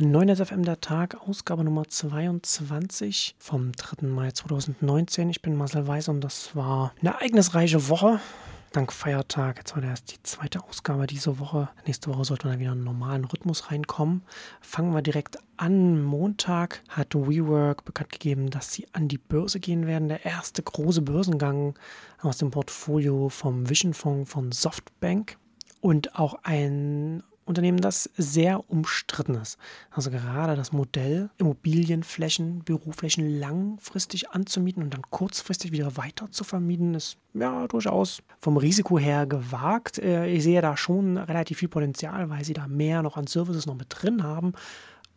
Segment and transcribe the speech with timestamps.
[0.00, 4.08] 9 FM der Tag, Ausgabe Nummer 22 vom 3.
[4.08, 5.30] Mai 2019.
[5.30, 8.18] Ich bin Marcel Weiß und das war eine ereignisreiche Woche.
[8.72, 9.58] Dank Feiertag.
[9.58, 11.68] Jetzt war erst die zweite Ausgabe diese Woche.
[11.86, 14.22] Nächste Woche sollte dann wieder einen normalen Rhythmus reinkommen.
[14.60, 16.02] Fangen wir direkt an.
[16.02, 20.08] Montag hat WeWork bekannt gegeben, dass sie an die Börse gehen werden.
[20.08, 21.78] Der erste große Börsengang
[22.20, 25.38] aus dem Portfolio vom Vision Fonds von Softbank
[25.80, 29.58] und auch ein Unternehmen, das sehr umstritten ist.
[29.90, 36.94] Also gerade das Modell, Immobilienflächen, Büroflächen langfristig anzumieten und dann kurzfristig wieder weiter zu vermieten,
[36.94, 39.98] ist ja durchaus vom Risiko her gewagt.
[39.98, 43.66] Äh, ich sehe da schon relativ viel Potenzial, weil sie da mehr noch an Services
[43.66, 44.54] noch mit drin haben.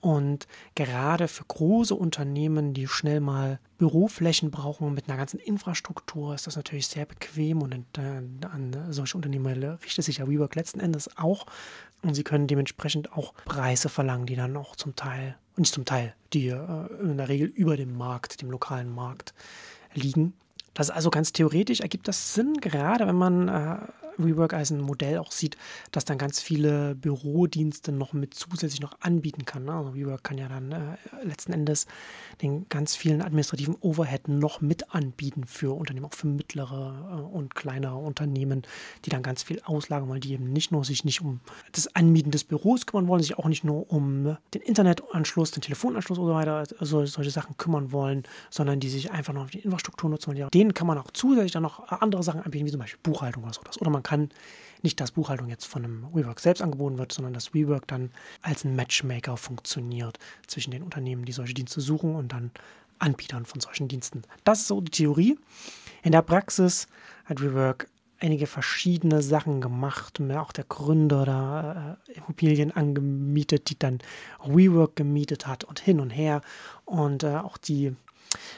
[0.00, 6.46] Und gerade für große Unternehmen, die schnell mal Büroflächen brauchen mit einer ganzen Infrastruktur, ist
[6.46, 11.46] das natürlich sehr bequem und an solche Unternehmen richtet sich ja WeWork letzten Endes auch.
[12.02, 16.14] Und sie können dementsprechend auch Preise verlangen, die dann auch zum Teil, nicht zum Teil,
[16.32, 19.34] die äh, in der Regel über dem Markt, dem lokalen Markt
[19.94, 20.34] liegen.
[20.74, 23.78] Das ist also ganz theoretisch ergibt das Sinn, gerade wenn man äh,
[24.18, 25.56] WeWork als ein Modell auch sieht,
[25.92, 29.64] dass dann ganz viele Bürodienste noch mit zusätzlich noch anbieten kann.
[29.64, 29.72] Ne?
[29.72, 31.86] Also WeWork kann ja dann äh, letzten Endes
[32.42, 37.54] den ganz vielen administrativen Overhead noch mit anbieten für Unternehmen, auch für mittlere äh, und
[37.54, 38.62] kleinere Unternehmen,
[39.04, 41.40] die dann ganz viel auslagern wollen, die eben nicht nur sich nicht um
[41.72, 46.18] das Anmieten des Büros kümmern wollen, sich auch nicht nur um den Internetanschluss, den Telefonanschluss
[46.18, 49.60] und so weiter, also solche Sachen kümmern wollen, sondern die sich einfach noch auf die
[49.60, 50.50] Infrastruktur nutzen wollen.
[50.50, 53.52] Denen kann man auch zusätzlich dann noch andere Sachen anbieten, wie zum Beispiel Buchhaltung oder
[53.52, 53.60] so.
[53.80, 54.30] Oder man kann
[54.82, 58.64] nicht, dass Buchhaltung jetzt von einem WeWork selbst angeboten wird, sondern dass WeWork dann als
[58.64, 62.52] ein Matchmaker funktioniert zwischen den Unternehmen, die solche Dienste suchen und dann
[63.00, 64.22] Anbietern von solchen Diensten.
[64.44, 65.38] Das ist so die Theorie.
[66.02, 66.86] In der Praxis
[67.24, 67.88] hat WeWork
[68.20, 70.20] einige verschiedene Sachen gemacht.
[70.20, 73.98] Auch der Gründer da äh, Immobilien angemietet, die dann
[74.44, 76.42] WeWork gemietet hat und hin und her.
[76.84, 77.96] Und äh, auch die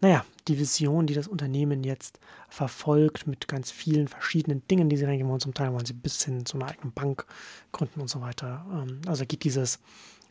[0.00, 5.04] naja, die Vision, die das Unternehmen jetzt verfolgt mit ganz vielen verschiedenen Dingen, die sie
[5.04, 5.40] reingehen wollen.
[5.40, 7.26] Zum Teil wollen sie bis hin zu einer eigenen Bank
[7.72, 8.66] gründen und so weiter.
[8.72, 9.78] Ähm, also geht dieses,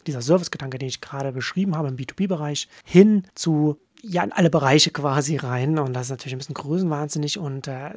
[0.07, 4.91] dieser Servicegedanke, den ich gerade beschrieben habe im B2B-Bereich, hin zu ja in alle Bereiche
[4.91, 7.91] quasi rein und das ist natürlich ein bisschen größenwahnsinnig und äh,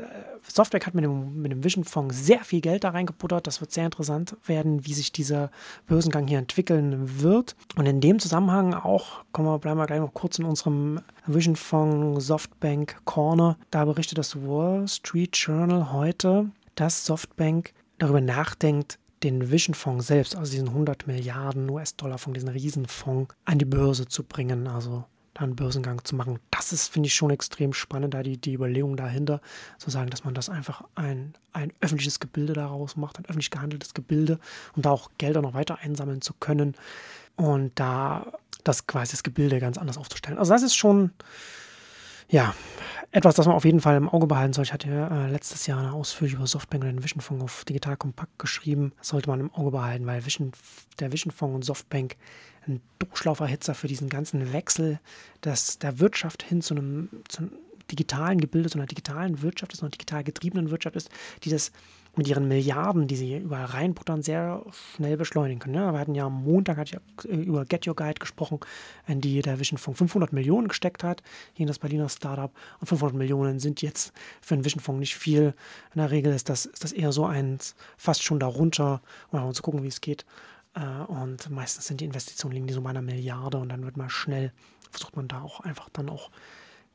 [0.46, 3.46] Software hat mit dem, mit dem Vision Fonds sehr viel Geld da reingebuttert.
[3.46, 5.50] Das wird sehr interessant werden, wie sich dieser
[5.86, 7.54] Börsengang hier entwickeln wird.
[7.76, 11.56] Und in dem Zusammenhang auch, kommen wir, bleiben wir gleich noch kurz in unserem Vision
[11.56, 13.56] Fonds Softbank Corner.
[13.70, 20.34] Da berichtet das Wall Street Journal heute, dass Softbank darüber nachdenkt, den Vision Fonds selbst,
[20.34, 24.66] also diesen 100 Milliarden US-Dollar von diesem Riesenfonds, an die Börse zu bringen.
[24.66, 26.38] Also da einen Börsengang zu machen.
[26.50, 29.40] Das ist, finde ich, schon extrem spannend, da die, die Überlegung dahinter,
[29.78, 33.94] zu sagen, dass man das einfach ein, ein öffentliches Gebilde daraus macht, ein öffentlich gehandeltes
[33.94, 34.38] Gebilde,
[34.76, 36.74] um da auch Gelder noch weiter einsammeln zu können
[37.36, 38.26] und da
[38.64, 40.38] das quasi das Gebilde ganz anders aufzustellen.
[40.38, 41.10] Also das ist schon,
[42.28, 42.54] ja,
[43.12, 44.64] etwas, das man auf jeden Fall im Auge behalten soll.
[44.64, 47.96] Ich hatte äh, letztes Jahr eine ausführlich über Softbank und den Vision Fonds auf Digital
[47.96, 48.92] Kompakt geschrieben.
[48.98, 50.52] Das sollte man im Auge behalten, weil Vision,
[50.98, 52.16] der Vision Fonds und Softbank
[52.66, 54.98] ein Durchlauferhitzer für diesen ganzen Wechsel
[55.44, 57.52] des, der Wirtschaft hin zu einem, zu einem
[57.90, 61.10] digitalen Gebilde, zu einer digitalen Wirtschaft, zu einer digital getriebenen Wirtschaft ist,
[61.44, 61.70] die das
[62.14, 64.64] mit ihren Milliarden, die sie überall reinbuttern, sehr
[64.94, 65.74] schnell beschleunigen können.
[65.74, 68.60] Ja, wir hatten ja am Montag hatte ich über Get Your Guide gesprochen,
[69.06, 71.22] in die der Vision Fonds 500 Millionen gesteckt hat,
[71.54, 72.52] hier in das Berliner Startup.
[72.80, 74.12] Und 500 Millionen sind jetzt
[74.42, 75.54] für einen Vision Fonds nicht viel.
[75.94, 79.00] In der Regel ist das, ist das eher so eins, fast schon darunter,
[79.30, 80.26] um zu gucken, wie es geht.
[80.74, 83.96] Äh, und meistens sind die Investitionen liegen die so bei einer Milliarde und dann wird
[83.96, 84.52] man schnell,
[84.90, 86.30] versucht man da auch einfach dann auch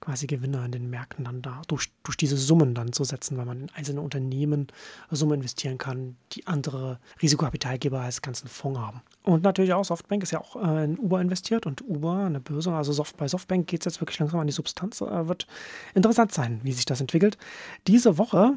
[0.07, 3.43] quasi Gewinner in den Märkten dann da durch, durch diese Summen dann zu setzen, weil
[3.43, 4.67] man in einzelne Unternehmen
[5.11, 9.01] Summen investieren kann, die andere Risikokapitalgeber als ganzen Fonds haben.
[9.23, 12.71] Und natürlich auch Softbank ist ja auch äh, in Uber investiert und Uber, eine Börse,
[12.71, 15.01] also Soft, bei Softbank geht es jetzt wirklich langsam an die Substanz.
[15.01, 15.45] Äh, wird
[15.93, 17.37] interessant sein, wie sich das entwickelt.
[17.85, 18.53] Diese Woche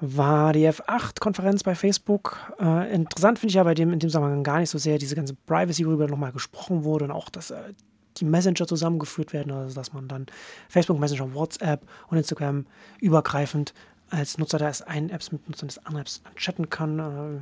[0.00, 2.54] war die F8-Konferenz bei Facebook.
[2.58, 5.16] Äh, interessant finde ich ja bei dem in dem Zusammenhang gar nicht so sehr diese
[5.16, 7.74] ganze Privacy, worüber nochmal gesprochen wurde und auch, dass äh,
[8.16, 10.26] die Messenger zusammengeführt werden, also dass man dann
[10.68, 12.66] Facebook Messenger, WhatsApp und Instagram
[13.00, 13.74] übergreifend
[14.10, 16.98] als Nutzer des einen Apps mit Nutzern des anderen Apps chatten kann.
[16.98, 17.40] Äh,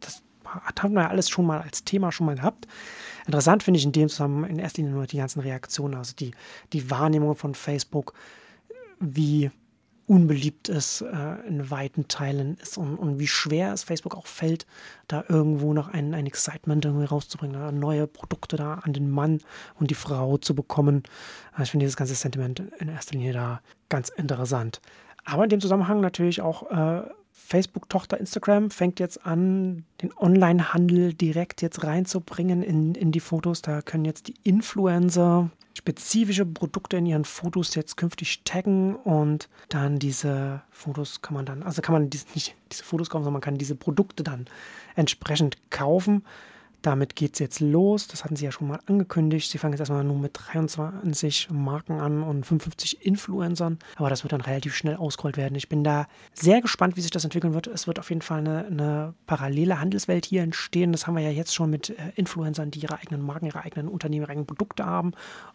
[0.00, 0.22] das
[0.80, 2.66] haben wir ja alles schon mal als Thema schon mal gehabt.
[3.26, 6.32] Interessant finde ich in dem Zusammenhang in erster Linie nur die ganzen Reaktionen, also die,
[6.72, 8.14] die Wahrnehmung von Facebook,
[8.98, 9.50] wie
[10.08, 14.66] unbeliebt es äh, in weiten Teilen ist und, und, wie schwer es Facebook auch fällt,
[15.06, 19.40] da irgendwo noch ein, ein Excitement irgendwie rauszubringen, neue Produkte da an den Mann
[19.78, 21.02] und die Frau zu bekommen.
[21.52, 23.60] Also ich finde dieses ganze Sentiment in erster Linie da
[23.90, 24.80] ganz interessant.
[25.26, 27.02] Aber in dem Zusammenhang natürlich auch äh,
[27.46, 33.62] Facebook-Tochter Instagram fängt jetzt an, den Online-Handel direkt jetzt reinzubringen in, in die Fotos.
[33.62, 39.98] Da können jetzt die Influencer spezifische Produkte in ihren Fotos jetzt künftig taggen und dann
[39.98, 43.42] diese Fotos kann man dann, also kann man diese, nicht diese Fotos kaufen, sondern man
[43.42, 44.46] kann diese Produkte dann
[44.96, 46.24] entsprechend kaufen.
[46.82, 48.06] Damit geht es jetzt los.
[48.06, 49.50] Das hatten sie ja schon mal angekündigt.
[49.50, 53.78] Sie fangen jetzt erstmal nur mit 23 Marken an und 55 Influencern.
[53.96, 55.56] Aber das wird dann relativ schnell ausgerollt werden.
[55.56, 57.66] Ich bin da sehr gespannt, wie sich das entwickeln wird.
[57.66, 60.92] Es wird auf jeden Fall eine, eine parallele Handelswelt hier entstehen.
[60.92, 63.88] Das haben wir ja jetzt schon mit äh, Influencern, die ihre eigenen Marken, ihre eigenen
[63.88, 65.12] Unternehmen, ihre eigenen Produkte haben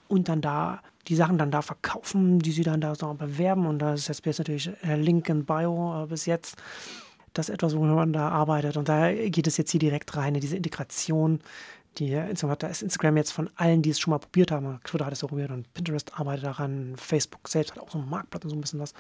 [0.09, 3.65] und dann da die Sachen dann da verkaufen, die sie dann da so bewerben.
[3.65, 6.57] Und da ist jetzt natürlich äh, Link in Bio äh, bis jetzt
[7.33, 8.77] das ist etwas, wo man da arbeitet.
[8.77, 11.39] Und da geht es jetzt hier direkt rein in diese Integration.
[11.97, 14.79] Die Instagram, da ist Instagram jetzt von allen, die es schon mal probiert haben.
[14.83, 16.95] Twitter hat es auch probiert und Pinterest arbeitet daran.
[16.97, 18.93] Facebook selbst hat auch so ein Marktplatz und so ein bisschen was.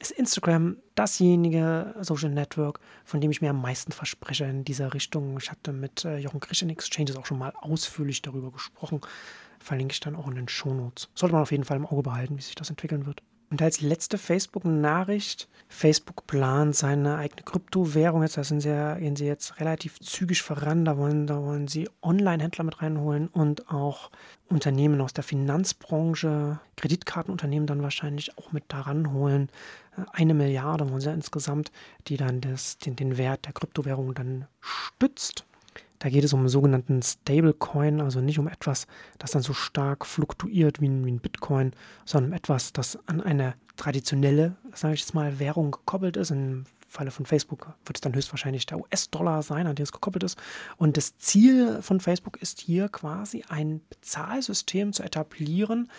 [0.00, 5.38] Ist Instagram dasjenige Social Network, von dem ich mir am meisten verspreche in dieser Richtung?
[5.40, 9.00] Ich hatte mit äh, Jochen Krisch in Exchanges auch schon mal ausführlich darüber gesprochen.
[9.58, 11.08] Verlinke ich dann auch in den Shownotes.
[11.14, 13.22] Sollte man auf jeden Fall im Auge behalten, wie sich das entwickeln wird.
[13.50, 18.22] Und als letzte Facebook-Nachricht, Facebook plant seine eigene Kryptowährung.
[18.22, 20.84] Jetzt da sind sie, gehen sie jetzt relativ zügig voran.
[20.84, 24.10] Da wollen, da wollen sie Online-Händler mit reinholen und auch
[24.48, 29.48] Unternehmen aus der Finanzbranche, Kreditkartenunternehmen dann wahrscheinlich auch mit daran holen.
[30.12, 31.72] Eine Milliarde wollen sie insgesamt,
[32.08, 35.44] die dann das, den, den Wert der Kryptowährung dann stützt.
[36.06, 38.86] Da geht es um einen sogenannten Stablecoin, also nicht um etwas,
[39.18, 41.72] das dann so stark fluktuiert wie ein, wie ein Bitcoin,
[42.04, 46.30] sondern um etwas, das an eine traditionelle, sage ich jetzt mal, Währung gekoppelt ist.
[46.30, 50.22] Im Falle von Facebook wird es dann höchstwahrscheinlich der US-Dollar sein, an den es gekoppelt
[50.22, 50.38] ist.
[50.76, 55.90] Und das Ziel von Facebook ist hier quasi ein Bezahlsystem zu etablieren,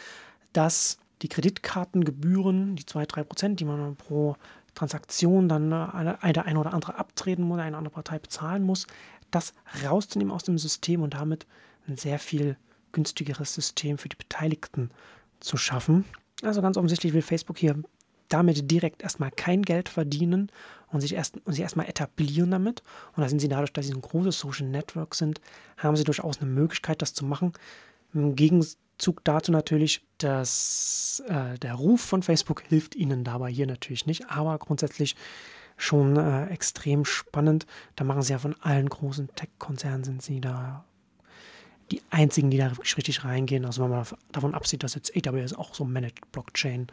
[0.53, 4.37] das die Kreditkartengebühren, die 2-3 Prozent, die man pro
[4.77, 8.85] Transaktion dann eine, eine oder andere abtreten muss, eine andere Partei bezahlen muss,
[9.31, 9.53] das
[9.83, 11.45] rauszunehmen aus dem System und damit
[11.87, 12.57] ein sehr viel
[12.91, 14.91] günstigeres System für die Beteiligten
[15.39, 16.05] zu schaffen.
[16.43, 17.81] Also ganz offensichtlich will Facebook hier
[18.29, 20.51] damit direkt erstmal kein Geld verdienen
[20.91, 22.83] und sich, erst, und sich erstmal etablieren damit.
[23.15, 25.41] Und da sind sie dadurch, dass sie ein großes Social Network sind,
[25.77, 27.53] haben sie durchaus eine Möglichkeit, das zu machen.
[28.13, 34.05] Im Gegenzug dazu natürlich, dass äh, der Ruf von Facebook hilft ihnen dabei hier natürlich
[34.05, 35.15] nicht, aber grundsätzlich
[35.77, 37.65] schon äh, extrem spannend.
[37.95, 40.83] Da machen sie ja von allen großen Tech-Konzernen sind sie da
[41.91, 43.65] die einzigen, die da richtig reingehen.
[43.65, 46.87] Also wenn man davon absieht, dass jetzt AWS auch so Managed Blockchain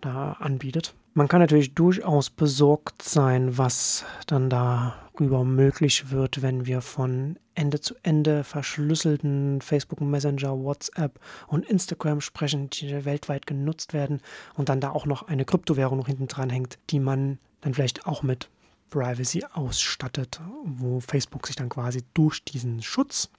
[0.00, 0.94] da anbietet.
[1.14, 7.80] Man kann natürlich durchaus besorgt sein, was dann darüber möglich wird, wenn wir von Ende
[7.80, 14.20] zu Ende verschlüsselten Facebook Messenger, WhatsApp und Instagram sprechen, die weltweit genutzt werden
[14.54, 18.06] und dann da auch noch eine Kryptowährung noch hinten dran hängt, die man dann vielleicht
[18.06, 18.48] auch mit
[18.90, 23.30] Privacy ausstattet, wo Facebook sich dann quasi durch diesen Schutz,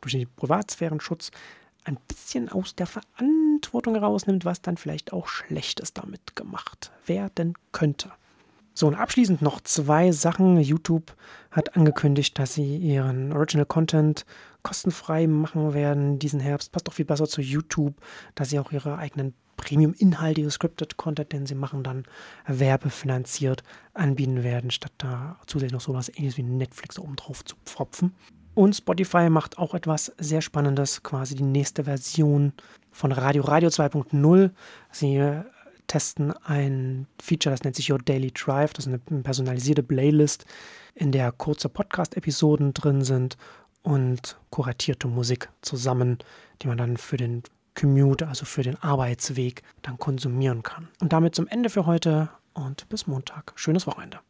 [0.00, 1.30] durch den Privatsphärenschutz
[1.84, 8.12] ein bisschen aus der Verantwortung herausnimmt, was dann vielleicht auch Schlechtes damit gemacht werden könnte.
[8.74, 10.58] So, und abschließend noch zwei Sachen.
[10.58, 11.14] YouTube
[11.50, 14.26] hat angekündigt, dass sie ihren Original Content
[14.62, 16.72] kostenfrei machen werden diesen Herbst.
[16.72, 17.94] Passt doch viel besser zu YouTube,
[18.34, 22.04] dass sie auch ihre eigenen Premium-Inhalte, ihre Scripted Content, den sie machen, dann
[22.46, 23.62] werbefinanziert
[23.92, 28.14] anbieten werden, statt da zusätzlich noch sowas ähnliches wie Netflix oben drauf zu pfropfen.
[28.54, 32.52] Und Spotify macht auch etwas sehr Spannendes, quasi die nächste Version
[32.92, 34.50] von Radio Radio 2.0.
[34.92, 35.42] Sie
[35.86, 38.72] testen ein Feature, das nennt sich Your Daily Drive.
[38.72, 40.46] Das ist eine personalisierte Playlist,
[40.94, 43.36] in der kurze Podcast-Episoden drin sind
[43.82, 46.18] und kuratierte Musik zusammen,
[46.62, 47.42] die man dann für den
[47.74, 50.88] Commute, also für den Arbeitsweg, dann konsumieren kann.
[51.00, 53.52] Und damit zum Ende für heute und bis Montag.
[53.56, 54.20] Schönes Wochenende.